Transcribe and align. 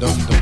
dum 0.00 0.16
dum. 0.28 0.37